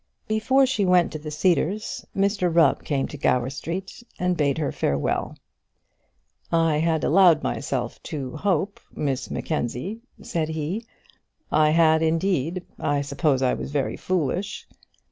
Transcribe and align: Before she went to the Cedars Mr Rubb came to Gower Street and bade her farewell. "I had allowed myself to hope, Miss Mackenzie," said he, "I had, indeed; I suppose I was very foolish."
Before 0.27 0.65
she 0.65 0.83
went 0.83 1.11
to 1.11 1.19
the 1.19 1.29
Cedars 1.29 2.03
Mr 2.17 2.51
Rubb 2.51 2.83
came 2.83 3.07
to 3.09 3.19
Gower 3.19 3.51
Street 3.51 4.01
and 4.17 4.35
bade 4.35 4.57
her 4.57 4.71
farewell. 4.71 5.37
"I 6.51 6.77
had 6.77 7.03
allowed 7.03 7.43
myself 7.43 8.01
to 8.09 8.35
hope, 8.37 8.79
Miss 8.95 9.29
Mackenzie," 9.29 10.01
said 10.19 10.49
he, 10.49 10.83
"I 11.51 11.69
had, 11.69 12.01
indeed; 12.01 12.65
I 12.79 13.01
suppose 13.03 13.43
I 13.43 13.53
was 13.53 13.69
very 13.69 13.95
foolish." 13.95 14.67